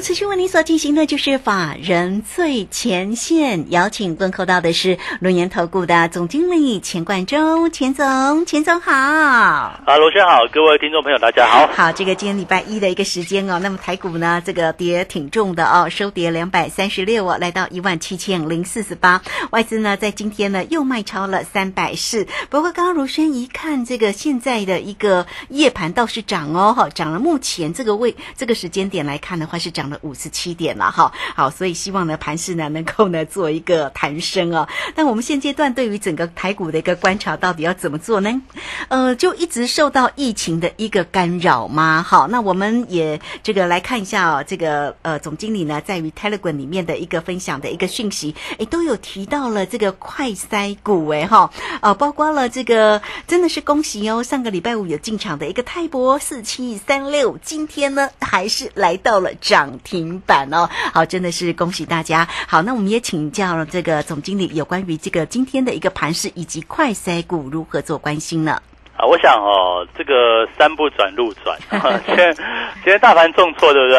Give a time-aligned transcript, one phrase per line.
[0.00, 8.90] 好，持续为您所进行的就是法人最前线，邀请问候到的是龙岩投顾的总经理钱冠中，钱总，钱总好。
[8.90, 11.66] 啊，罗轩好，各位听众朋友大家好。
[11.66, 19.20] 好，这个今天礼拜一的一个时间哦，那么台股呢，这个跌挺重的哦，收跌两百三十六哦，来到一万七千零四十八。
[19.50, 27.20] 外资呢在今天呢又卖超了三百四，不过刚刚如轩一看这个现在的一个夜盘倒是涨哦，哈，涨了。
[27.20, 31.12] 目前这个位这个时间点来看的话是涨了五十七点了哈。
[31.34, 34.68] 好，所以希望呢盘势呢能够呢做一个弹升哦。
[34.94, 38.40] 但我们现阶段对于整个台股的一个观察，到底要怎么做呢？
[38.88, 42.02] 呃，就一直受到疫情的一个干扰吗？
[42.06, 62.26] 好，那我们也这个来看一下哦，这个呃总经理呢在于 Telegram 里面的一个分享的一个讯息，诶，都有提到了这个快筛股诶哈，呃，包括了这个真的是恭喜哦，上个礼拜五有进场的一个泰博四七三六，今天呢还是来到了涨停板哦，好，真的是恭喜大家。
[62.48, 68.60] 好，那我们也请教了这个总经理有关于这个今天的一个盘势以及快筛股如何做关心呢？
[68.96, 71.58] 啊，我想哦，这个山不转路转，
[72.06, 73.98] 今天今天大盘重挫，对不对？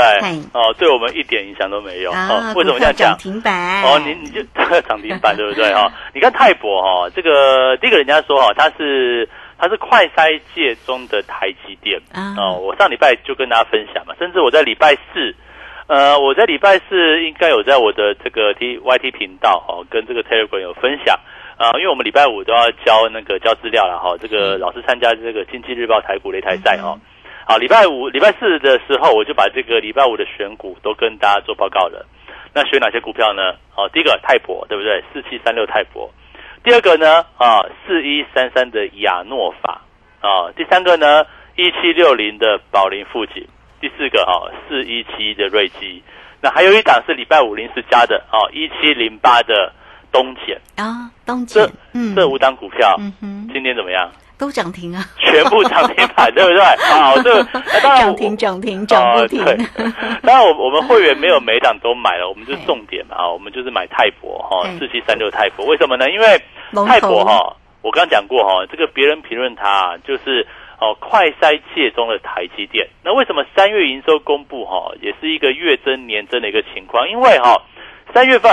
[0.54, 2.12] 哦，对我们一点影响都没有。
[2.12, 3.10] 哦，为什么这样讲？
[3.10, 4.44] 涨停板哦，你你就
[4.88, 5.74] 涨停板，对不对？
[5.74, 12.00] 哈， 你看泰博哈，这个第一个人家说哈，它是它是快筛界中的台积电
[12.38, 12.60] 哦。
[12.62, 15.36] 我上礼拜就跟大家分享嘛，甚至我在礼拜四，
[15.88, 21.20] 呃，我在礼拜四应该有在我的这个 T Y T 频道哦，跟这个 Telegram 有分享。
[21.58, 26.98] 啊，因为我们礼拜五都要交那个交资料了哈，这个老师参加这个经济日报台股擂台赛哈。
[27.46, 32.06] 好，礼拜五、礼拜四的时候，我就把这个礼拜五的选股都跟大家做报告了。
[32.54, 33.54] 那选哪些股票呢？
[33.70, 35.04] 好，第一个泰博，对不对？
[35.14, 36.10] 四七三六泰博。
[36.64, 37.26] 第二个呢？
[37.38, 39.82] 啊，四一三三的亚诺法。
[40.22, 41.26] 啊，第三个呢？
[41.56, 43.46] 一七六零的宝林富锦。
[43.82, 46.02] 第四个啊，四一七的瑞基。
[46.40, 49.74] 那还有一档是礼拜五临时加的哦，一七零八的。
[50.14, 54.12] 东碱啊，东碱，嗯，这五档股票，嗯哼，今天怎么样？
[54.38, 56.62] 都涨停啊，全部涨停板，对不对？
[56.92, 57.42] 好， 这
[57.80, 59.42] 涨停涨停涨不停。
[60.22, 66.12] 当然，我我们会员 没有每档都买了，我们就重点嘛，啊，我们就是买泰博哈，四七三六泰博，为什么呢？
[66.12, 66.42] 因为
[66.86, 70.46] 泰博哈，我刚刚讲过哈，这个别人评论它就是
[70.82, 72.90] 哦，快筛界中的台积电。
[73.06, 77.08] 那为什么三月营收公布哈，也是一个月增年增的一个情况？
[77.08, 77.62] 因为哈，
[78.14, 78.52] 三月份。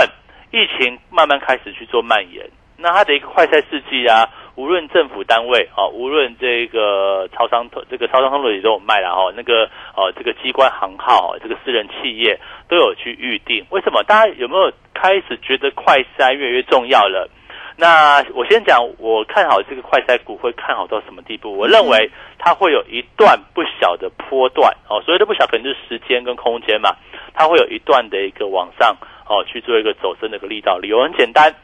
[0.51, 2.43] 疫情慢慢开始去做蔓延，
[2.79, 13.63] 那它的一个快赛试剂啊，无论政府单位啊，无论这个超商这个超商通路也都有卖了哈，那个呃这个机关行号，这个私人企业都有去预定。
[13.69, 14.03] 为什么？
[14.05, 17.29] 大家有没有开始觉得快筛越来越重要了？
[17.81, 21.57] 那我先讲，我看好这个快筛股会看好到什么地步？
[21.57, 26.91] 我认为它会有一段不小的波段哦，所谓的不小可能就是时间跟空间嘛，
[27.35, 28.97] 它会有一段的一个往上。
[29.31, 31.55] 哦，去做一个走升的一个力道，理由很简单。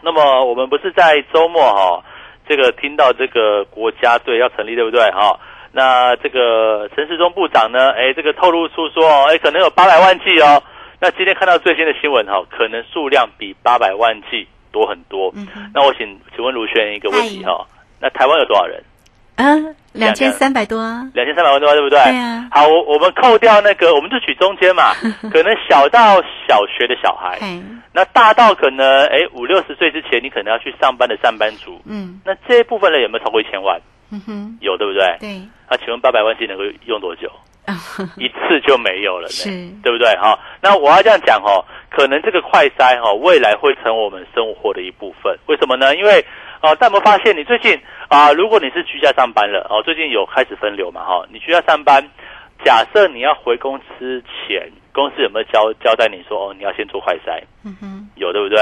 [0.00, 2.04] 那么我们不是在周末哈，
[2.48, 5.36] 这个听到这个国家队要成立，对不对哈？
[5.72, 10.62] 那这个陈时中部长呢，哎，这个透露出说，哎，可能有八百万剂哦。
[11.00, 15.30] 那今天看到最新的新闻哈，可能数量比八百万剂多很多。
[15.36, 17.64] 嗯那我请请问卢轩一个问题哈，
[18.00, 18.82] 那台湾有多少人？
[19.36, 21.98] 嗯，两千三百多啊，两千三百万多，对不对？
[22.02, 22.48] 对啊。
[22.50, 24.92] 好，我我们扣掉那个，我们就取中间嘛，
[25.32, 27.38] 可能小到小学的小孩，
[27.92, 33.80] 那大到可能哎五六十岁之前，你可能要去上班的上班族，嗯，那这一部分人有没有超过一千万？
[34.10, 35.16] 嗯哼，有对不对？
[35.18, 35.40] 对。
[35.68, 37.28] 那请问八百万剂能够用多久？
[38.18, 39.50] 一次就没有了，是，
[39.82, 40.14] 对不对？
[40.18, 41.64] 哈，那我要这样讲哦，
[41.96, 45.38] 可能这个快筛哈，未来会成我们生活的一部分。
[45.46, 45.94] 为什么呢？
[45.94, 46.24] 因为
[46.60, 51.04] 啊，但我们发现你最近啊，如果你是居家上班了哦，最近有开始分流嘛？
[51.04, 52.02] 哈，你居家上班，
[52.64, 57.40] 假设你要回公司前，公司有没有交交代你说哦，你要先做快筛？
[57.64, 58.58] 嗯哼，有对不对？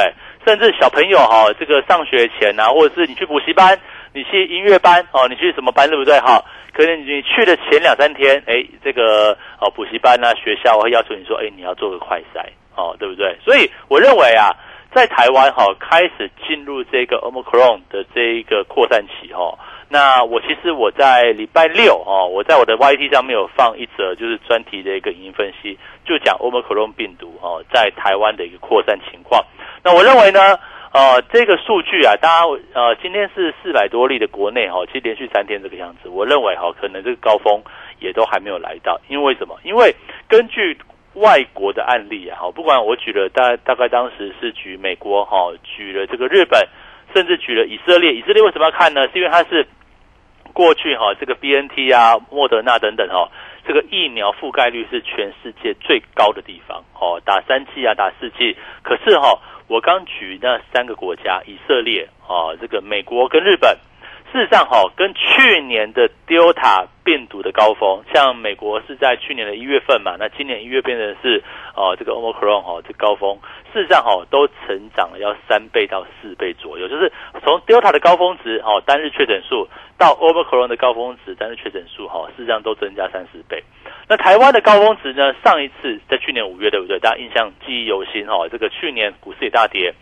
[0.46, 3.78] 甚至小朋友哈，这个上学前啊，或者是你去补习班，
[4.12, 6.20] 你去音乐班哦，你去什么班对不对？
[6.20, 6.44] 哈。
[6.74, 12.42] 可能你去的前两三天，哎，这个哦补习班啊学校会要求你说，哎，你要做个快筛，
[12.76, 13.36] 哦，对不对？
[13.44, 14.50] 所以我认为啊，
[14.94, 19.58] 在台湾哈开始进入这个 omicron 的这一个扩散期哈，
[19.88, 29.44] 那我其实我在礼拜六哦，我在我的 YT 上面有放一则就是专题的一个影音分析，就讲 omicron 病毒哦在台湾的一个扩散情况。
[29.84, 30.58] 那我认为呢，
[30.92, 37.62] 呃，这个数据啊，大家呃，今天是四百多例的国内哈，其实连续三天这个样子，我认为哈，可能这个高峰
[37.98, 39.58] 也都还没有来到，因为什么？
[39.64, 39.94] 因为
[40.28, 40.78] 根据
[41.14, 46.66] 外国的案例啊，好，不管我举了大大概当时是举美国哈，举了这个日本，
[47.14, 48.14] 甚至举了以色列。
[48.14, 49.06] 以色列为什么要看呢？
[49.08, 49.66] 是因为它是
[50.52, 53.30] 过去哈这个 B N T 啊、莫德纳等等哈，
[53.66, 58.56] 这个疫苗覆盖率是全世界最高的地方哦，打三剂啊，打四剂。
[58.82, 59.38] 可是哈，
[59.68, 63.76] 我刚举那三个国家，以色列啊，这个美国跟日本。
[64.32, 71.42] 事实上，哈，跟去年的 Delta 病毒的高峰，像美国是在去年的一月份嘛，那今年一月变成是
[71.76, 73.38] 哦，这个 Omicron 哈，这高峰，
[73.74, 77.12] 事实上哈，都成长了要三倍到四倍左右，就是
[77.44, 79.68] 从 Delta 的高峰值哈，单日确诊数
[79.98, 83.62] 到 Omicron 的高峰值单日确诊数哈，事实上都增加三四倍。
[84.08, 85.34] 那台湾的高峰值呢？
[85.44, 86.98] 上一次在去年五月，对不对？
[86.98, 89.92] 大家印象记忆犹新哈，这个去年股市也大跌。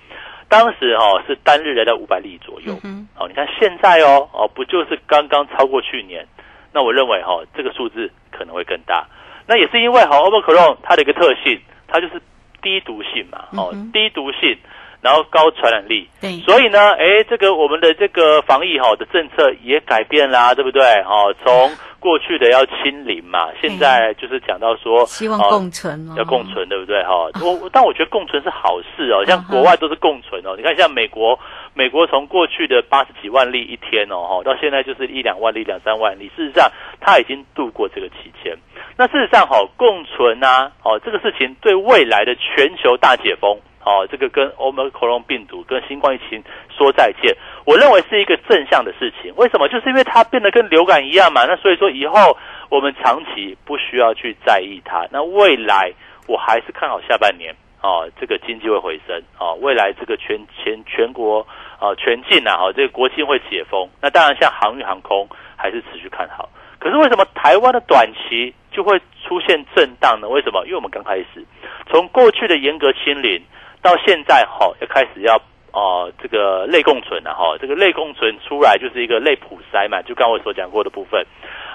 [0.48, 2.74] 当时哈是单日来到五百例左右，
[3.20, 6.26] 哦，你看现在哦哦不就是刚刚超过去年？
[6.72, 9.06] 那我认为哈这个数字可能会更大。
[9.46, 12.22] 那也是因为哈 o m i c r o n 它的一个特性，它就是
[12.62, 14.56] 低毒性嘛，哦低毒性，
[15.02, 20.82] 然后高传染力，对，所以呢，哎，这个我们的这个防疫哈的政策也改变啦，对不对？
[21.06, 27.02] 哦，从过去的要清零嘛，现在就是讲到说希望共存，要共存，对不对？
[27.04, 30.54] 哈，我但我觉得共存是好事哦，像国外都是共存哦。
[30.56, 31.38] 你看，像美国，
[31.72, 36.70] 美国从过去的八十几万例一天哦，哈，到现在就是一两万例、两三万例，事实上
[37.00, 38.54] 它已经度过这个期间。
[38.98, 43.58] 那事实上，哈，共存啊，哦，这个事情对未来的全球大解封。
[43.82, 47.34] 哦，这个跟欧盟克隆病毒、跟新冠疫情说再见，
[47.64, 49.32] 我认为是一个正向的事情。
[49.36, 49.66] 为什么？
[49.68, 51.46] 就是因为它变得跟流感一样嘛。
[51.46, 52.36] 那所以说以后
[52.68, 55.06] 我们长期不需要去在意它。
[55.10, 55.90] 那未来
[56.26, 59.56] 我还是看好下半年哦，这个经济会回升哦。
[59.62, 61.40] 未来这个全全全国
[61.78, 63.88] 啊全境啊，哈，这个国庆会解封。
[64.02, 66.50] 那当然像航运航空还是持续看好。
[66.78, 70.28] 可是为什么台湾的短期就会出现震荡呢？
[70.28, 70.64] 为什么？
[70.66, 71.46] 因为我们刚开始
[71.88, 73.42] 从过去的严格清零。
[73.82, 75.40] 到现在哈，要开始要
[75.72, 81.24] 哦，这个类共存了哈，这个类共存出来就是一个类普筛嘛，就刚我所讲过的部分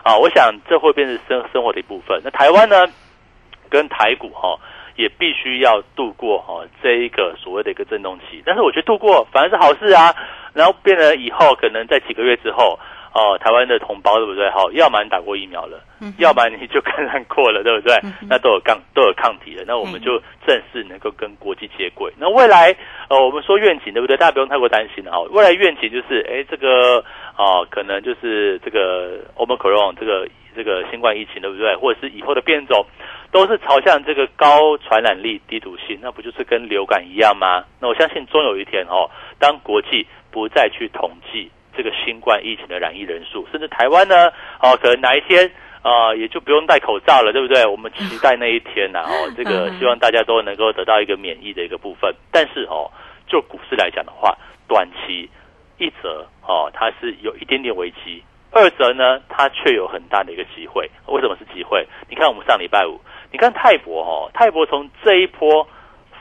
[0.04, 2.22] 啊，我想这会变成生生活的一部分。
[2.24, 2.86] 那台湾呢，
[3.70, 4.60] 跟台股哈，
[4.96, 10.14] 也必须要度过哈这一个所谓的一个震动期，但是我觉得度过反而是好事啊，
[10.54, 12.80] 然后变得以后，可能在几个月之后。
[13.16, 14.50] 哦，台湾的同胞对不对？
[14.52, 15.80] 好，要么你打过疫苗了，
[16.20, 17.96] 要么你就感染过了，对不对？
[18.28, 22.12] 那都有抗都有抗体了，那我们就正式能够跟国际接轨。
[22.20, 22.76] 那未来，
[23.08, 24.18] 呃，我们说愿景对不对？
[24.18, 25.12] 大家不用太过担心了。
[25.14, 27.00] 哦，未来愿景就是，哎，这个
[27.38, 31.74] 啊，可能就是这个 Omicron 这个这个新冠疫情对不对？
[31.78, 32.86] 或者是以后的变种，
[33.32, 37.64] 都是朝向这个高传染力、低毒性，那不就是跟流感一样吗？
[37.80, 39.10] 那我相信终有一天哦，
[39.40, 41.50] 当国际不再去统计。
[41.76, 44.32] 这个新冠疫情的染疫人数，甚至台湾呢，
[44.62, 45.50] 哦，可能哪一天
[45.82, 47.66] 啊，也就不用戴口罩了，对不对？
[47.66, 52.14] 我们期待那一天呐，哦， 这个希望大家都能够得到一个免疫的一个部分。
[52.32, 52.90] 但是哦，
[53.28, 54.36] 就股市来讲的话，
[54.68, 55.30] 短期
[55.78, 60.90] 一则哦，它是有一点点危机；二则呢，它却有很大的一个机会。
[61.08, 61.86] 为什么是机会？
[62.10, 63.00] 你看我们上礼拜五，
[63.32, 65.68] 你看泰博哦，泰博从这一波。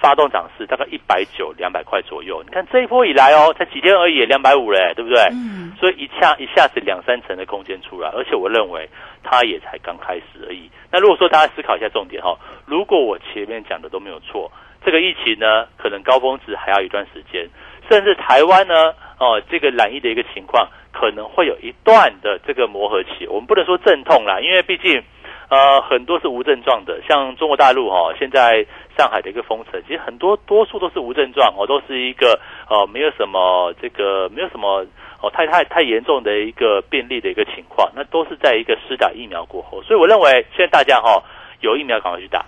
[0.04, 5.18] 发动涨势大概一百九两百块左右，你看这一波以来哦，才几天而已，两百五嘞，对不对？
[5.32, 5.72] 嗯。
[5.80, 8.86] 所以一下一下子两三成的空间出来，而且我认为
[9.22, 10.68] 它也才刚开始而已。
[10.92, 12.36] 那如果说大家思考一下重点哈，
[12.66, 14.52] 如果我前面讲的都没有错，
[14.84, 17.48] 这个疫情呢，可能高峰值还要一段时间，
[17.90, 23.26] 甚至台湾呢，哦，这个染疫的一个情况可能会有一段的这个磨合期。
[23.26, 25.02] 我们不能说阵痛啦，因为毕竟。
[25.48, 34.86] 呃，很多是无症状的，像中国大陆哈，现在上海的一个封城，其实很多多数都是无症状哦，都是一个呃没有什么这个没有什么
[35.20, 41.22] 哦太太太严重的一个病例的一个情况，那都是在一个施打疫苗过后，所以我认为现在大家哈
[41.60, 42.44] 有疫苗赶快去打。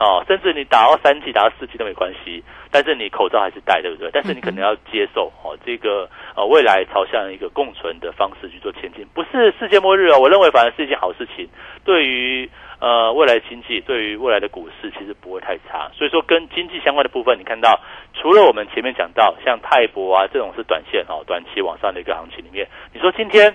[0.00, 2.42] 哦，甚至你打到三 G、打到四 G 都没关系，
[2.72, 4.08] 但是你口罩还是戴，对不对？
[4.10, 10.18] 但是你可能要接受哦，这个呃未来朝向一个共存的方式去做前进，不是世界末日哦。
[10.18, 11.46] 我认为反而是一件好事情，
[11.84, 12.48] 对于
[12.80, 15.90] 呃未来经济，对于未来的股市其实不会太差。
[15.92, 17.78] 所以说跟经济相关的部分，你看到
[18.14, 23.54] 除了我们前面讲到像泰博啊这种是短线哦，短期往上的一个行情里面，你说今天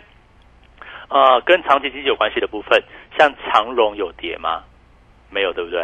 [1.10, 2.84] 呃跟长期经济有关系的部分，
[3.18, 4.62] 像长荣有跌吗？
[5.29, 5.82] 没有对不对？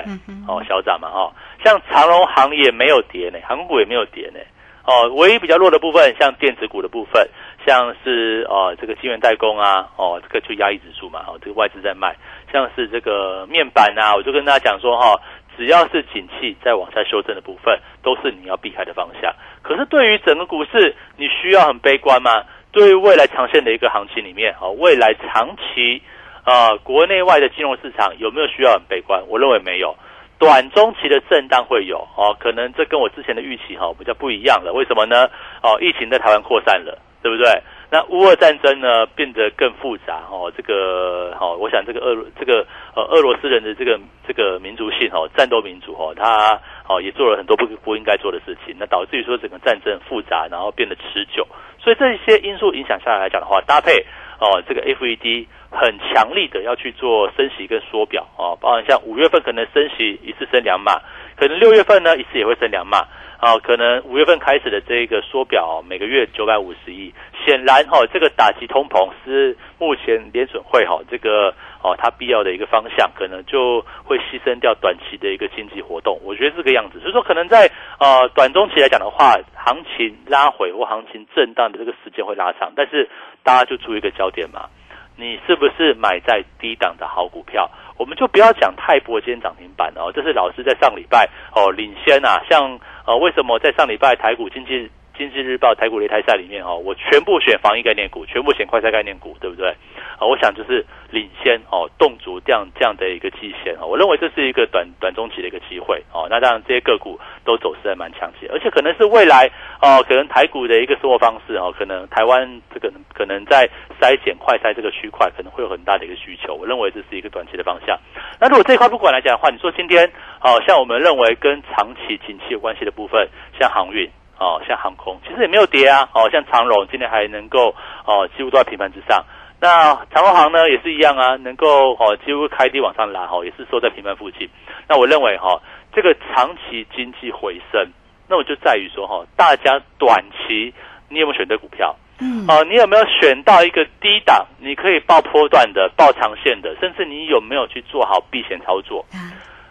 [0.48, 1.32] 哦，小涨嘛哈，
[1.64, 4.40] 像长隆行也没有跌呢，航空股也没有跌呢。
[4.84, 7.28] 哦，唯一比较弱的部分，像电子股的部分，
[7.68, 12.16] 像是哦这个晶圆代工啊，哦这个就压抑指数嘛，哦这个外资在卖，
[12.52, 15.20] 像是这个面板啊，我就跟大家讲说哈，
[15.56, 19.32] 只要是景气在往下修正的部分，都是你要避开的方向。
[19.62, 22.44] 可可是对于整个股市，你需要很悲观吗？
[22.74, 26.02] 对于未来长线的一个行情里面，哦，未来长期
[26.44, 29.22] 啊，国内外的金融市场有没有需要很悲观？
[29.28, 29.96] 我认为没有。
[30.40, 34.74] 短中期的震荡会有哦，可能这跟我之前的预期哈比较不一样了。
[34.74, 35.30] 为什么呢？
[35.62, 37.62] 哦，疫情在台湾扩散了，对不对？
[37.92, 51.46] 那乌俄战争呢变得更复杂哦，这个哦，我想这个俄这个呃俄罗斯人的这个这个民族性哦，战斗民族哦，他哦也做了很多不不应该做的事情，那导致于说整个战争复杂，然后变得持久。
[51.80, 54.04] 所以这些因素影响下来来讲的话，搭配。
[54.42, 61.00] 哦，这个 FED 很强力的要去做升息跟缩表哦，包含像五月份可能升息一次升两码，
[61.38, 63.06] 可能六月份呢一次也会升两码，
[63.42, 67.12] 啊，可能五月份开始的这个缩表每个月九百五十亿，
[67.44, 71.50] 显然哈这个打击通膨是目前联准会哈这个
[71.82, 77.70] 哦它必要的一个方向，可能就会牺牲掉短期的一个经济活动，我觉得这个样子，所以说可能在
[78.00, 83.10] 呃短中期来讲的话，行情拉回或行情震荡的这个时间会拉长，但是。
[83.44, 84.70] 大家就注意一个焦点嘛，
[85.16, 87.68] 你是不是买在低档的好股票？
[87.98, 99.70] 我们就不要讲泰博今天涨停板哦，这是老师在上礼拜哦领先啊，像啊为什么在上礼拜台股经济经济日报台股擂台赛里面哦，我全部选防疫概念股，全部选快赛概念股，对不对？
[100.18, 106.28] 啊，我想就是领先哦，动足这样这样的一个基线啊，我认为这是一个短短中期的一个机会哦。
[106.30, 109.50] 那当然这些个股都走势还蛮强劲，而且可能是未来
[109.82, 117.98] 哦，可能台股的一个生活方式哦，可能台湾这个可能在筛检快筛这个区块可能会有很大的一个需求，我认为这是一个短期的方向。
[118.40, 120.06] 那如果这一块不管来讲的话，你说今天
[120.42, 123.28] 哦，像我们认为跟长期景气有关系的部分，
[123.60, 124.10] 像航运
[124.42, 129.24] 哦，像航空，其实也没有跌啊哦，像长荣今天还能够哦，几乎都在平盘之上。
[129.60, 134.50] 那长隆行呢也是一样啊，能够哦几乎开低往上拉哦，也是收在平盘附近。
[134.88, 135.62] 那我认为哈，
[135.94, 137.88] 这个长期经济回升，
[138.28, 140.74] 那我就在于说哈，大家短期
[141.08, 141.96] 你有没有选对股票？
[142.20, 149.06] 嗯，哦，你有没有选到一个低档，你可以报波段的、报长线的，甚至你有没有去做好避险操作？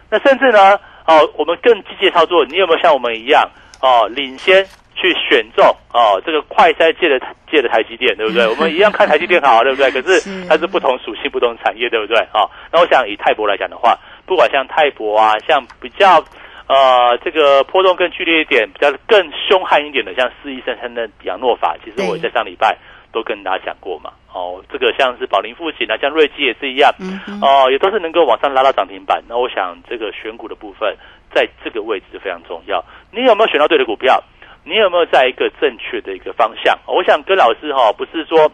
[0.09, 3.49] 那甚至呢，哦，我们更积极操作，你有没有像我们一样
[3.81, 4.65] 哦，领先？
[4.93, 7.19] 去选中哦，这个快筛界的
[7.49, 8.45] 界的台积电，对不对？
[8.53, 9.89] 我们一样看台积电好，对不对？
[9.89, 12.19] 可是它是不同属性、不同产业，对不对？
[12.35, 13.97] 哦，那我想以泰博来讲的话，
[14.27, 16.23] 不管像泰博啊，像比较
[16.67, 22.77] 呃这个波动更剧烈一点、比较更凶悍一点的，像四一三三的亚诺法，其实我在上礼拜
[23.11, 24.11] 都跟大家讲过嘛。
[24.31, 26.93] 哦，这个像是宝林富锦啊，像瑞基也是一样，
[27.41, 29.23] 哦，也都是能够往上拉到涨停板。
[29.27, 30.95] 那我想这个选股的部分，
[31.33, 32.83] 在这个位置非常重要。
[33.11, 34.23] 你有没有选到对的股票？
[34.63, 36.77] 你有没有在一个正确的一个方向？
[36.85, 38.51] 我想跟老师哈，不是说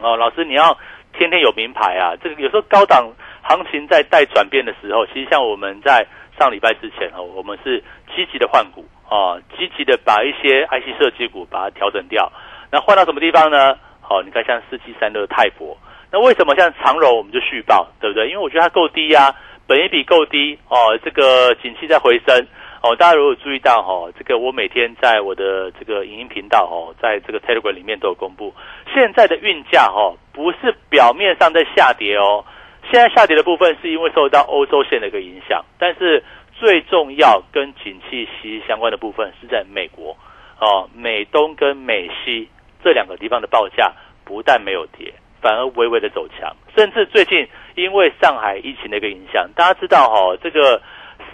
[0.00, 0.76] 哦，老师你要
[1.12, 2.16] 天天有名牌啊。
[2.22, 3.08] 这个有时候高档
[3.42, 6.04] 行情在带转变的时候，其实像我们在
[6.38, 7.78] 上礼拜之前哦，我们是
[8.14, 12.30] 积极的换股啊，积极的把一些 IC 设计股把它调整掉。
[12.72, 13.78] 那换到什么地方呢？
[14.08, 15.78] 哦，你看像四七三的泰博，
[16.10, 18.28] 那为什么像长荣我们就续报，对不对？
[18.28, 19.32] 因为我觉得它够低呀，
[19.70, 22.44] 本一比够低哦，这个景气在回升。
[22.82, 28.52] 哦，大家如果注意到哈，这个我每天在我的这个影音频道哦，在这个 Telegram 里面都有公布，
[28.92, 32.44] 现在的运价哈不是表面上在下跌哦，
[32.90, 36.24] 现在下跌的部分是因为受到欧洲线的一个影响，但是
[36.58, 40.16] 最重要跟景气息息相关的部分是在美国
[40.58, 42.48] 哦，美东跟美西
[42.82, 43.92] 这两个地方的报价
[44.24, 50.80] 不但没有跌，反而微微的走强，甚至最近因为上海疫情的一个影响，大家知道哈这个。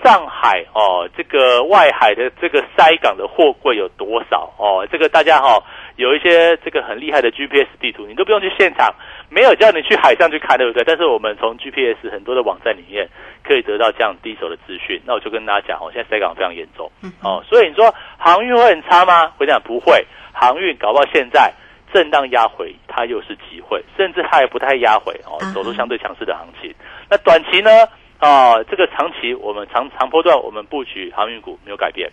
[0.05, 4.87] 上海哦，这个外海的这个塞港的货柜有多少哦？
[4.93, 5.59] 这个大家哈
[5.97, 8.95] 有一些这个很厉害的 GPS 地图，你都不用去现场，
[9.31, 10.85] 没有叫你去海上去看，对不对？
[10.85, 13.09] 但是我们从 GPS 很多的网站里面
[13.43, 15.01] 可以得到这样第一手的资讯。
[15.07, 16.91] 那我就跟大家讲哦，现在塞港非常严重
[17.23, 19.33] 哦，所以你说航运会很差吗？
[19.39, 21.51] 我讲不会，航运搞不好现在
[21.97, 26.71] 震荡压回，它又是机会，甚至它也不太压回哦，走出相对强势的行情。
[27.09, 27.71] 那短期呢？
[28.19, 32.11] 啊，这个长期我们长长波段我们布局航运股没有改变，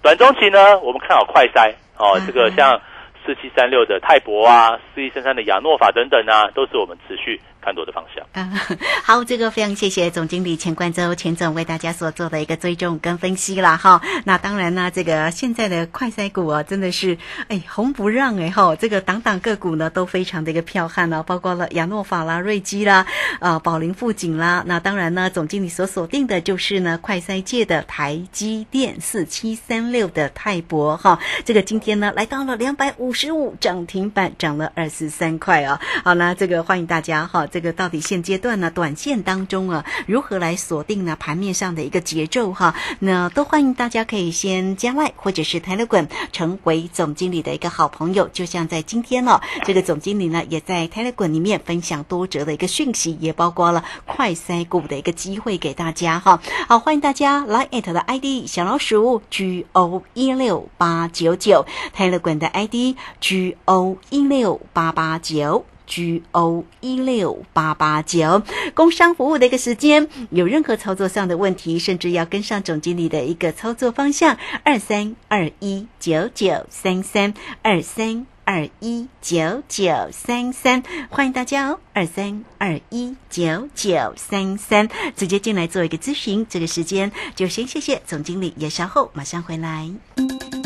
[0.00, 2.80] 短中期呢，我们看好快筛哦，这个像
[3.26, 7.40] 四七三六的泰博啊，四一三三的亚诺法等等啊，都是我们持续。
[7.60, 8.24] 看多的方向。
[8.32, 8.50] 嗯，
[9.02, 13.76] 好，这个非常谢谢总经理钱冠洲钱总为大家所做的一个追踪跟分析啦。
[13.76, 14.00] 哈。
[14.24, 23.06] 那当然呢，这个现在的快赛股啊，真的是哎红不让哎哈，这个档档个股呢都非常的一个彪悍哦，包括了亚诺法啦、瑞基啦、
[23.40, 24.62] 啊宝林富锦啦。
[24.66, 31.18] 那当然呢，总经理所锁定的就是呢快赛界的台积电四七三六的泰博哈。
[31.44, 35.80] 这个今天呢来到了两百五十五涨停板，涨了二十三块啊。
[36.04, 37.46] 好，那这个欢迎大家哈。
[37.58, 42.72] 这个到底现阶段呢，短线当中啊，如何来锁定呢盘面上的一个节奏哈？
[43.00, 48.28] 那都欢迎大家可以先加外或者是 Telegram 成为总经理的一个好朋友。
[48.28, 56.40] 就像在今天哦， 这个总经理呢也在 Telegram 里面分享多折的一个讯息，也包括了快筛股的一个机会给大家哈。
[56.68, 65.64] 好，欢迎大家来 at 的 ID 小老鼠 G O 一六八九九 Telegram 的 ID G O 一六八八九。
[65.88, 68.42] G O 一六八八九，
[68.74, 86.46] 工商服务的一个时间，有任何操作上的问题，甚至要跟上总经理的一个操作方向，二三二一九九三三二三二一九九三三，欢迎大家哦，二三二一九九三三，直接进来做一个咨询。
[86.48, 89.90] 这个时间就先谢谢总经理，也稍后马上回来。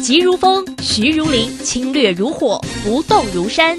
[0.02, 3.78] 急如风，徐如林，侵略如火，不动如山。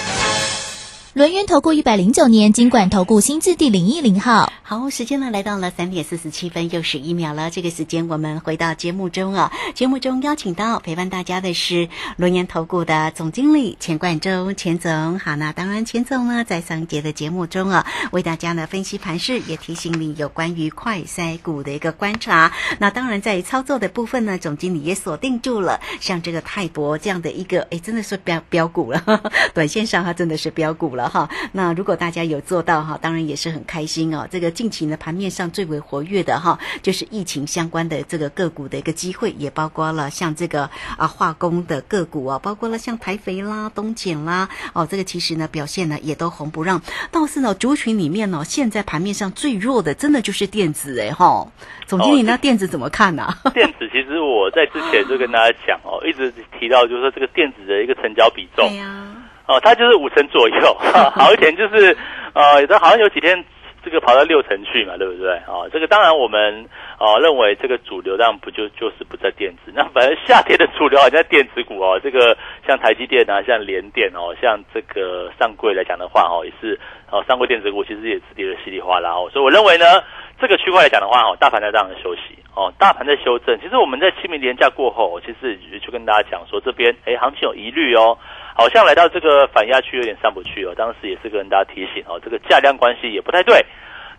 [1.13, 4.53] 轮源投顾一百零九年金管投顾新字第零一零号。
[4.63, 7.49] 好，时间呢来到了三点四十七分又十一秒了。
[7.49, 15.19] 这个时间我们回到节目中啊，节目中邀请到陪伴大家的是轮研投顾的总经理钱冠中钱总。
[15.19, 22.53] 好，那当然钱总呢在上节的节目中啊，为大家呢分析盘势，也提醒你有关于快筛股的一个观察。
[22.79, 29.03] 那当然在操作的部分呢，总经理也锁定住了，像这个泰博这样的一个，哎，真的是标标股了，
[29.53, 31.27] 短线上它真的是标股了哈。
[31.51, 34.27] 那如果大家有做到哈，当然也是很开心哦。
[34.29, 34.51] 这个。
[34.61, 46.79] 近期呢，盘面上最为活跃的哈，就是疫情相关的这个个股的一个机会，也包括了像这个啊化工的个股啊，包括了像台肥啦、东碱啦，哦，这个其实呢表现呢也都红不让。
[47.11, 51.47] 倒是呢族群里面呢，现在盘面上最弱的，真的就是电子哎哈。
[51.87, 53.27] 总经理，那电子怎么看呢？
[53.55, 59.07] 电子其实我在之前就跟大家讲哦，一直提到就是说这个电子的一个成交比重，对呀，
[59.47, 60.73] 哦，它就是五成左右，
[61.15, 61.95] 好一点就是
[62.33, 63.43] 呃，好像有几天。
[63.83, 65.31] 这个跑到六成去嘛，对不对？
[65.47, 80.03] 哦，这个当然我们哦认为这个主流当然不就就是不在电子，那反正夏天的主流好像在电子股哦，这个像台积电啊，像联电哦，像这个上柜来讲的话哦，也是哦上柜电子股其实也是跌得稀里哗啦哦，所以我认为呢，
[80.39, 83.59] 这个区块来讲的话哦，大盘在这样休息哦，大盘在修正。
[83.63, 88.15] 其实我们在清明年假过后，其实就跟大家讲说这边哎行情有疑虑哦。
[88.53, 93.65] 好像来到这个反压区有点上不去哦，当时也是跟大家提醒哦，这个价量关系也不太对。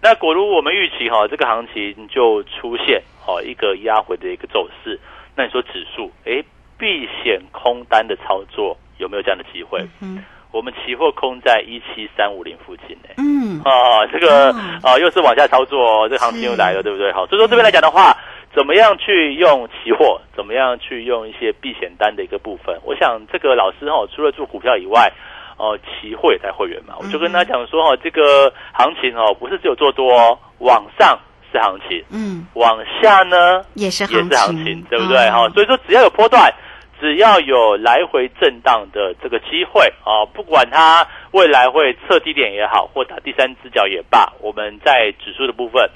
[0.01, 4.99] 那果如我们预期哈，这个行情就出现哦一个压回的一个走势。
[5.37, 6.43] 那你说指数哎
[6.77, 9.81] 避险空单的操作有没有这样的机会？
[10.01, 13.15] 嗯，我们期货空在一七三五零附近呢。
[13.19, 14.51] 嗯，啊这个
[14.83, 17.13] 啊又是往下操作，这个行情又来了，对不对？
[17.13, 18.17] 好，所以说这边来讲的话。
[18.55, 20.21] 怎么样去用期货？
[20.37, 22.79] 怎么样去用一些避险单的一个部分？
[22.85, 25.11] 我想这个老师哦，除了做股票以外，
[25.57, 26.95] 哦，期货也在会员嘛。
[26.99, 31.19] 我就跟他讲说哦，这个行情哦，不是只有做多，往上
[31.51, 35.31] 是行情，嗯，往下呢也是也是行情，对不对？
[35.31, 36.53] 哈，所以说只要有波段，
[37.01, 45.89] 只要有来回震荡的这个机会啊，不管它未来会测低点也好，或打第三只脚也罢，我们在指数的部分。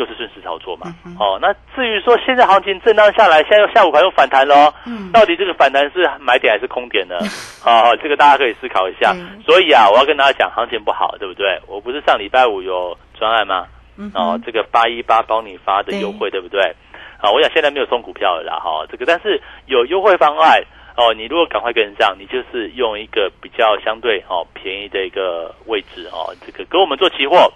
[0.00, 0.86] 就是顺势操作嘛，
[1.18, 4.72] 哦，那至于说现在行情震荡下来，现在下午盘又反弹喽，
[5.12, 7.16] 到底这个反弹是买点还是空点呢？
[7.66, 9.14] 哦，这个大家可以思考一下。
[9.44, 11.60] 所以啊，我要跟大家讲，行情不好，对不对？
[11.66, 13.66] 我不是上礼拜五有专案吗？
[14.14, 16.62] 哦，这个八一八帮你发的优惠，对不对？
[17.20, 20.62] 啊，我想现在没有送股票了啦，哈，这个但是有优惠方案
[20.96, 27.52] 哦，你如果赶快跟上，你就是用一个比较相对哦便宜的一个位置哦，这个跟我们做期货，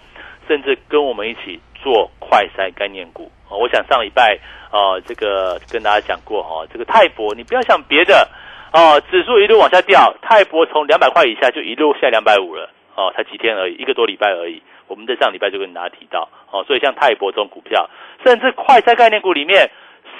[0.47, 1.59] 甚至跟我们一起。
[1.85, 4.38] 做快筛概念股我想上礼拜
[4.73, 8.27] 哦，这个跟大家讲过哈，这个泰博你不要想别的
[8.73, 14.62] 哦，指数一路往下掉，泰博从两百块以下就一路下两百五了，哦，才几天而已，一个多礼拜而已。
[14.88, 17.88] 我们在上礼拜就跟大家提到，哦，所以像泰博这种股票，
[18.25, 19.70] 甚至快餐概念股里面，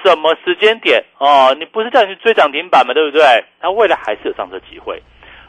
[0.05, 3.22] 什么时间点哦，你不是叫你去追涨停板嘛，对不对？
[3.61, 5.03] 它未来还是有上车机会，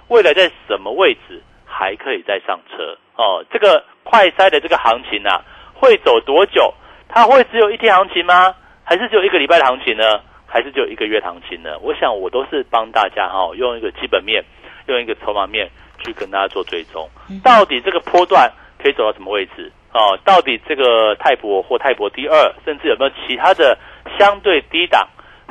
[0.08, 3.45] 未来在什么位置还可以再上车哦？
[3.51, 5.43] 这个快筛的这个行情啊，
[5.76, 6.74] 会走多久？
[7.08, 8.56] 它会只有一天行情吗？
[8.84, 10.22] 还是只有一个礼拜的行情呢？
[10.48, 11.78] 还是只有一个月行情呢？
[11.82, 14.44] 我想我都是帮大家哈，用一个基本面，
[14.88, 15.70] 用一个筹码面
[16.04, 17.08] 去跟大家做追踪，
[17.44, 18.52] 到底这个波段。
[18.78, 19.72] 可以走到什么位置？
[19.94, 23.76] 哦，到底这个泰博或泰博第二，甚至有没有其他的
[24.20, 25.08] 相对低档、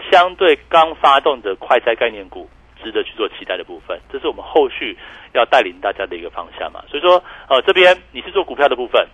[0.08, 2.48] 相对刚发动的快哉概念股，
[2.80, 3.98] 值得去做期待的部分？
[4.12, 4.96] 这是我们后续
[5.32, 6.84] 要带领大家的一个方向嘛。
[6.86, 9.04] 所以说，呃，这边你是做股票的部分，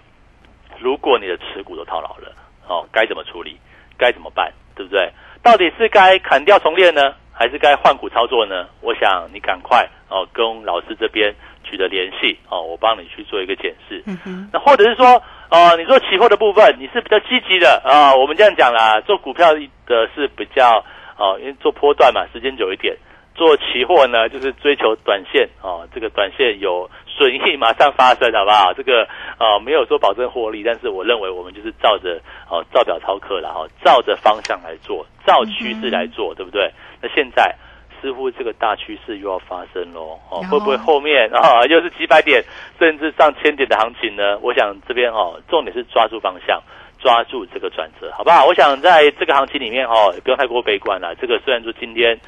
[0.81, 2.35] 如果你的持股都套牢了，
[2.67, 3.57] 哦，该怎么处理？
[3.99, 4.53] 该怎么办？
[4.75, 5.13] 对不对？
[5.43, 8.67] 到底是该砍掉重练呢，还是该换股操作呢？
[8.81, 11.35] 我想你赶快哦，跟老师这边。
[11.63, 14.03] 取得联系哦，我帮你去做一个检视。
[14.51, 18.13] 那或者是说，呃，你做期货的部分，你是比较积极的啊。
[18.17, 20.83] 我们这样讲啦，做股票的是比较
[21.17, 22.97] 哦，因为做波段嘛，时间久一点。
[23.41, 28.75] 做期货呢，就是追求短线哦，这个短线有损益马上发生，好不好？
[28.75, 36.71] 这个呃，没有说保证获利，但是我认为我们就是照着哦，照表操课了哈照着方向来做，照趋势来做，对不对？
[37.01, 37.57] 那现在。
[38.03, 42.43] 似乎这个大趋势又要发生喽，哦，会不会后面啊 又是几百点
[42.79, 44.39] 甚至上千点的行情呢？
[44.41, 46.59] 我想这边哦，重点是抓住方向，
[46.99, 48.47] 抓住这个转折，好不好？
[48.47, 51.15] 我想在这个行情里面哦，也不用太过悲观了。
[51.17, 52.19] 这个虽然说今天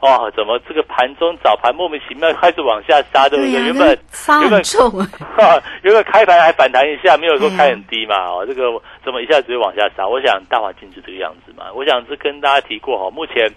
[0.00, 3.52] 哦，怎么这个盘中早盘莫名其妙开始往下杀，对不对？
[3.52, 3.98] 原本
[4.40, 4.90] 原本重，
[5.82, 8.62] 原本开盘还反弹一下，没有说开很低嘛，哦，这个
[9.04, 10.06] 怎么一下子就往下杀？
[10.06, 11.66] 我想大环境就这个样子嘛。
[11.74, 13.48] 我想是跟大家提过哈，目前。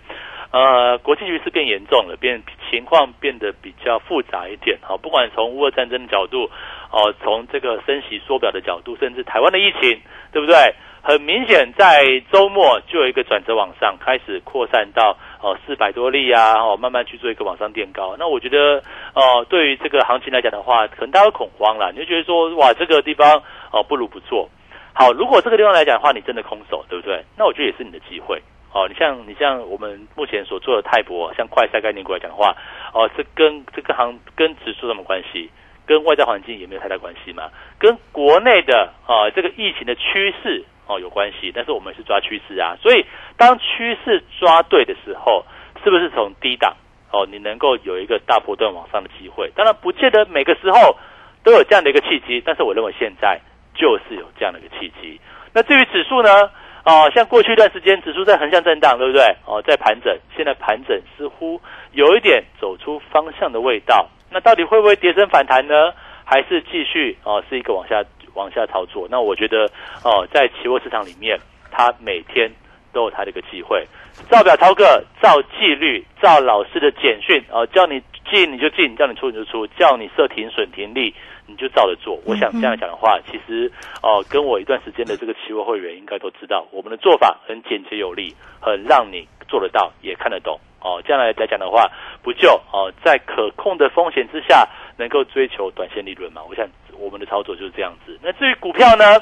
[0.53, 4.77] 呃，国际局势变严重了，变情况变得比较复杂一点。
[4.83, 6.47] 哈，不管从乌俄战争的角度，
[6.91, 9.99] 哦，从这个升息缩表的角度，甚至台湾的疫情，
[10.31, 10.55] 对不对？
[11.05, 18.15] 很明显，在周末就有一个转折往上，开始扩散到哦四百多例啊，哦慢慢去做一个往上垫高。
[18.17, 18.81] 那我觉得，
[19.13, 24.49] 哦，对于这个行情来讲的话，可能大家恐慌了，你就觉得说，哇，这个地方哦不如不做。
[24.93, 27.21] 好，如果这个地方来讲的话，你真的空手，对不对？
[27.37, 28.41] 那我觉得也是你的机会。
[28.71, 32.55] 哦，你像你像我们目前所做的泰博，像快赛概念股来讲的话，
[32.93, 35.49] 哦，这跟这个行跟指数什么关系？
[35.85, 37.49] 跟外在环境也没有太大关系嘛？
[37.77, 43.05] 跟国内的啊这个疫情的趋势哦有关系，但是我们是抓趋势啊，所以
[43.37, 45.45] 当趋势抓对的时候，
[45.83, 46.75] 是不是从低档
[47.11, 49.51] 哦你能够有一个大波段往上的机会？
[49.55, 50.97] 当然不见得每个时候
[51.43, 53.39] 都有这样的一个契机，但是我认为现在
[53.75, 55.19] 就是有这样的一个契机。
[55.53, 56.49] 那至于指数呢？
[56.85, 59.23] 哦，像过去一段时间，指数在横向震荡，对不对？
[59.45, 61.61] 哦，在盘整，现在盘整似乎
[61.93, 64.09] 有一点走出方向的味道。
[64.29, 65.93] 那到底会不会跌升反弹呢？
[66.25, 69.07] 还是继续哦，是一个往下往下操作？
[69.09, 69.65] 那我觉得
[70.03, 71.39] 哦，在期货市场里面，
[71.71, 72.51] 它每天
[72.91, 73.85] 都有它的一个机会。
[74.29, 81.13] 照表操课，照纪律，照老师的简讯哦，叫你进你就进，叫你出你就出，叫你设停损停利。
[81.45, 82.17] 你就照着做。
[82.25, 83.69] 我想这样讲的话，其实
[84.01, 91.01] 哦，跟我一段时间的这个期货会员应该都知道，我们的做法很简洁有力，很让你做得到，也看得懂哦。
[91.05, 91.91] 这样来来讲的话，
[92.23, 94.65] 不就哦，在可控的风险之下，
[94.97, 96.41] 能够追求短线利润嘛？
[96.49, 98.17] 我想我们的操作就是这样子。
[98.21, 99.21] 那至于股票呢，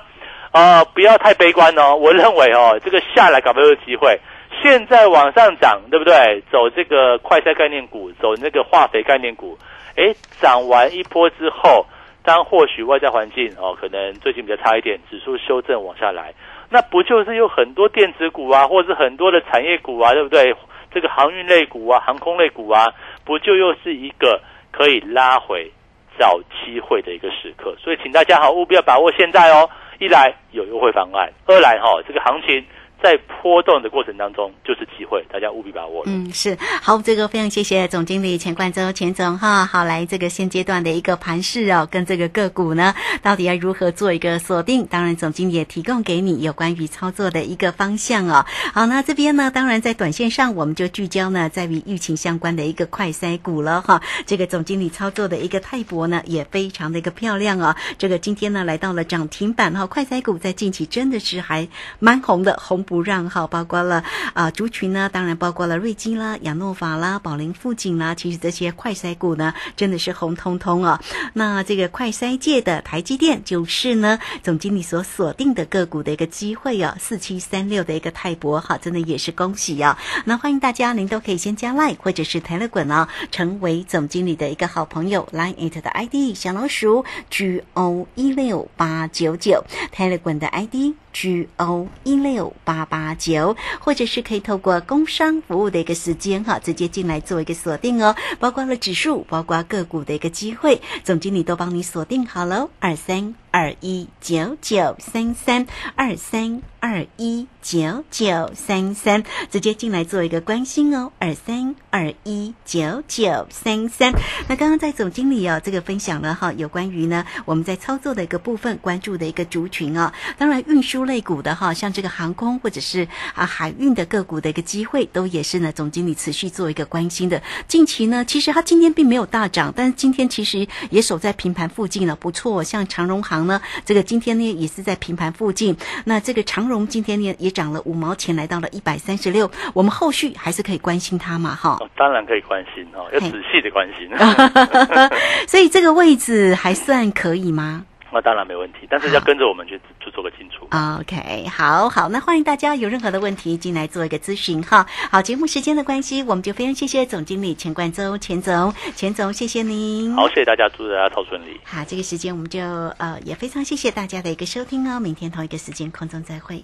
[0.52, 1.96] 啊，不要太悲观哦。
[1.96, 4.20] 我认为哦，这个下来搞不有机会。
[4.62, 6.44] 现在往上涨，对不对？
[6.52, 9.58] 走这个快餐概念股，走那个化肥概念股，
[9.96, 11.86] 哎，涨完一波之后。
[12.24, 16.32] 当或许外在环境哦，可能最近比较差一点，指数修正往下来，
[16.70, 20.56] 那不就是有很多电子股啊，或者是很多的产业股啊，对不对？
[20.94, 22.94] 这个航运类股啊，航空类股啊，
[23.26, 24.40] 不就又是一个
[24.72, 25.72] 可以拉回
[26.18, 27.76] 找机会的一个时刻？
[27.80, 29.70] 所以，请大家好务必要把握现在哦。
[30.00, 32.66] 一来有优惠方案，二来哈这个行情。
[33.02, 36.04] 在波动的过程当中，就是机会，大家务必把握。
[36.06, 39.66] 嗯，是好，这个非常谢谢总经理钱冠洲钱总哈。
[39.66, 44.86] 好，来这个现阶段的一个盘势哦，跟这个个股呢，到底要如何做一个锁定？
[44.86, 48.46] 当然，总经理也提供给你有关于操作的一个方向哦。
[48.72, 54.00] 好，那这边呢，当然在短线上，我们就聚焦呢，在于疫情相关的一个快筛股了哈。
[54.28, 57.76] 这个总经理操作的一个泰博呢，也非常的一个漂亮哦。
[57.98, 59.88] 这个今天呢，来到了涨停板哈。
[59.88, 62.86] 快筛股在近期真的是还蛮红的，红。
[62.92, 71.00] 不让哈，包括了啊族群呢，当然包括了瑞金啦、亚诺法啦、宝林富锦啦，其实这些快筛股呢，真的是红彤彤哦。
[71.32, 79.98] 那这个快筛界的台积电，就是呢总经理所锁定的个股的一个机会哦，四七三六的一个泰博哈，真的也是恭喜啊。
[80.26, 85.26] 那欢迎大家，您都可以先加 Line 或者是 Telegram 啊，成为总经理的一个好朋友。
[85.32, 89.64] Line it 的 ID 小老鼠 G O 一六八九九
[89.96, 90.94] ，Telegram 的 ID。
[91.14, 114.14] G O 一六八八九，或者是可以透过工商服务的一个时间哈，直接进来做一个锁定哦，包括了指数，包括个股的一个机会，总经理都帮你锁定好了，二三二一九九三三二三二一九九三三，直接进来做一个关心哦，二三二一九九三三。
[114.48, 121.02] 那刚刚在总经理哦这个分享了哈，有关于呢我们在操作的一个部分关注的一个族群哦，当然运输。
[121.02, 127.42] 类股的哈，像这个航空或者是啊海运的个股的一个机会，都也是呢总经理持续做一个关心的。
[127.68, 132.64] 近期呢，其实它今天并没有大涨，但是今天其实也守在平盘附近了，不错。
[132.64, 135.76] 像长荣航呢，这个今天呢也是在平盘附近。
[136.06, 139.50] 那这个长荣今天呢也涨了五毛钱，来到了一百三十六。
[139.74, 141.78] 我们后续还是可以关心它嘛，哈。
[141.96, 144.10] 当然可以关心哦，要仔细的关心。
[145.48, 147.86] 所以这个位置还算可以吗？
[148.14, 150.68] 那当然没问题，但是要跟着我们去去做个清楚。
[150.72, 154.86] OK，好好，那欢迎大家有任何的问题进来做一个咨询哈。
[155.10, 160.14] 好，节目时间的关系，我们就非常谢谢总经理钱冠周钱总，钱总谢谢您。
[160.16, 161.60] 好，谢谢大家，祝大家超顺利。
[161.64, 162.60] 好，这个时间我们就
[162.98, 166.64] 呃也非常谢谢大家的一个收听哦，明天同一个时间空中再会。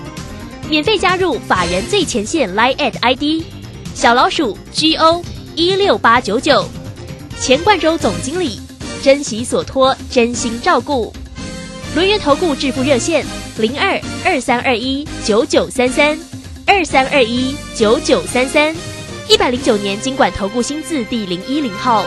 [0.71, 3.43] 免费加入法人最前线 Line at ID
[3.93, 5.21] 小老鼠 G O
[5.53, 6.65] 一六八九九，
[7.37, 8.57] 钱冠洲总经理，
[9.03, 11.13] 珍惜所托，真心照顾。
[11.93, 13.25] 轮源投顾致富热线
[13.57, 16.17] 零二二三二一九九三三
[16.65, 18.73] 二三二一九九三三，
[19.27, 22.05] 一百零九年经管投顾新字第零一零号。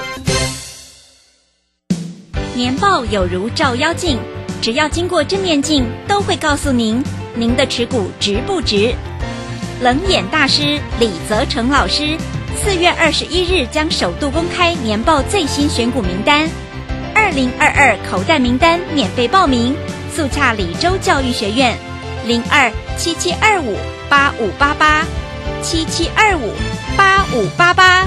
[2.55, 4.19] 年报有如照妖镜，
[4.63, 7.05] 只要经过正面镜，都会告诉您。
[7.37, 8.95] 您的持股值不值？
[9.81, 12.17] 冷眼大师李泽成老师
[12.57, 16.49] 四月二十一日将首度公开年报最新选股名单，
[17.15, 19.75] 二零二二口袋名单免费报名，
[20.15, 21.77] 速洽李州教育学院
[22.25, 23.77] 零二七七二五
[24.09, 25.05] 八五八八
[25.61, 26.53] 七七二五
[26.97, 28.07] 八五八八。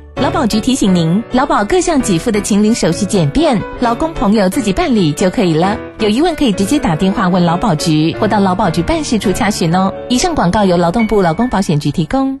[0.21, 5.75] 劳保局提醒您，劳保各项给付的请领手续简便，劳工朋友自己办理就可以了。
[5.97, 9.91] 有疑问可以直接打电话问劳保局，或到劳保局办事处查询哦。
[10.09, 12.39] 以上广告由劳动部劳工保险局提供。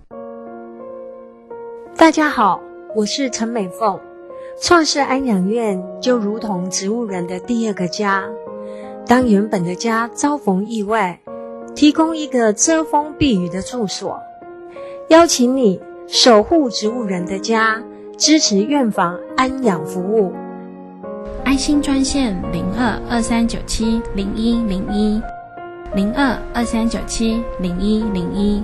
[1.97, 2.61] 大家好，
[2.95, 3.99] 我是陈美凤。
[4.61, 8.25] 创世安养院就如同植物人的第二个家，
[9.07, 11.19] 当原本的家遭逢意外，
[11.73, 14.21] 提供一个遮风避雨的住所，
[15.09, 15.81] 邀请你。
[16.07, 17.81] 守护植物人的家，
[18.17, 20.33] 支持院房安养服务。
[21.43, 25.21] 爱心专线零二二三九七零一零一
[25.95, 28.63] 零二二三九七零一零一。